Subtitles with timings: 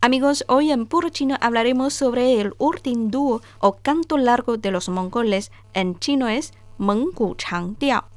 [0.00, 5.52] Amigos, hoy en Puro Chino hablaremos sobre el Urtindu o canto largo de los mongoles.
[5.72, 8.08] En chino es Menggu Changdiao.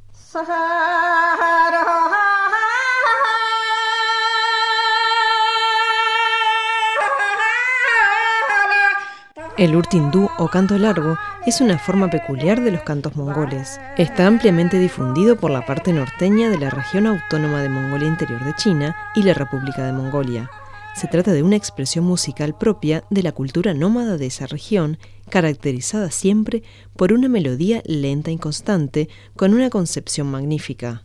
[9.58, 13.80] El urtindú o canto largo es una forma peculiar de los cantos mongoles.
[13.98, 18.54] Está ampliamente difundido por la parte norteña de la región autónoma de Mongolia Interior de
[18.56, 20.50] China y la República de Mongolia.
[20.94, 24.98] Se trata de una expresión musical propia de la cultura nómada de esa región,
[25.30, 26.64] caracterizada siempre
[26.98, 31.05] por una melodía lenta y constante, con una concepción magnífica.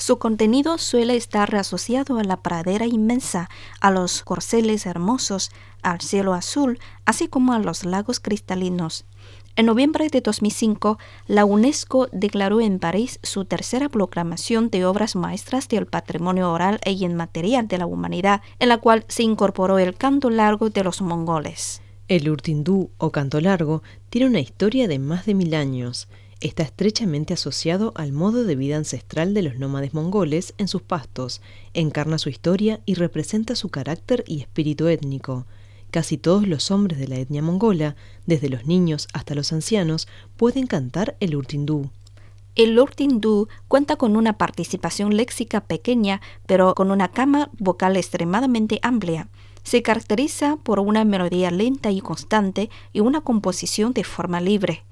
[0.00, 3.50] Su contenido suele estar asociado a la pradera inmensa,
[3.82, 5.50] a los corceles hermosos,
[5.82, 9.04] al cielo azul, así como a los lagos cristalinos.
[9.56, 15.68] En noviembre de 2005, la UNESCO declaró en París su tercera proclamación de obras maestras
[15.68, 20.30] del patrimonio oral e inmaterial de la humanidad, en la cual se incorporó el canto
[20.30, 21.82] largo de los mongoles.
[22.08, 26.08] El urtindú o canto largo tiene una historia de más de mil años
[26.40, 31.42] está estrechamente asociado al modo de vida ancestral de los nómades mongoles en sus pastos,
[31.74, 35.46] encarna su historia y representa su carácter y espíritu étnico.
[35.90, 40.66] Casi todos los hombres de la etnia mongola, desde los niños hasta los ancianos, pueden
[40.66, 41.90] cantar el urtindú.
[42.54, 49.28] El urtindú cuenta con una participación léxica pequeña, pero con una cama vocal extremadamente amplia.
[49.62, 54.84] Se caracteriza por una melodía lenta y constante y una composición de forma libre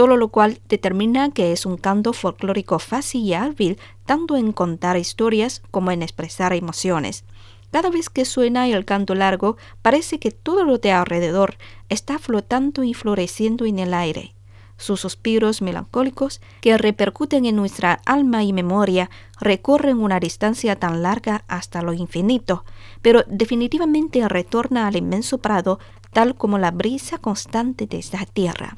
[0.00, 4.96] todo lo cual determina que es un canto folclórico fácil y hábil tanto en contar
[4.96, 7.24] historias como en expresar emociones.
[7.70, 11.58] Cada vez que suena el canto largo, parece que todo lo de alrededor
[11.90, 14.34] está flotando y floreciendo en el aire.
[14.78, 21.44] Sus suspiros melancólicos, que repercuten en nuestra alma y memoria, recorren una distancia tan larga
[21.46, 22.64] hasta lo infinito,
[23.02, 25.78] pero definitivamente retorna al inmenso prado
[26.12, 28.76] tal como la brisa constante de esta tierra.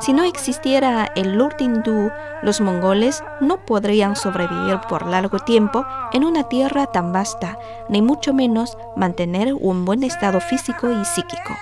[0.00, 2.10] Si no existiera el Lurtindú,
[2.42, 7.58] los mongoles no podrían sobrevivir por largo tiempo en una tierra tan vasta,
[7.88, 11.56] ni mucho menos mantener un buen estado físico y psíquico.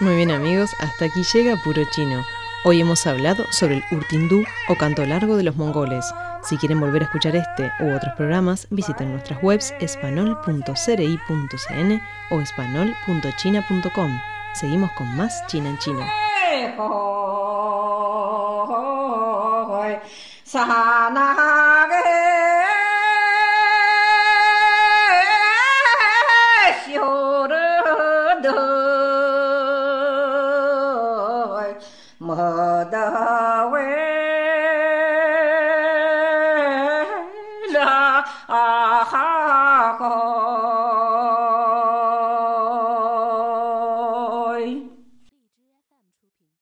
[0.00, 2.22] Muy bien amigos, hasta aquí llega Puro Chino.
[2.62, 6.04] Hoy hemos hablado sobre el Urtindú o canto largo de los mongoles.
[6.42, 14.20] Si quieren volver a escuchar este u otros programas, visiten nuestras webs espanol.cri.cn o espanol.china.com.
[14.52, 15.78] Seguimos con más China en
[32.22, 33.80] 莫得为
[37.72, 37.82] 来
[38.46, 38.69] 啊！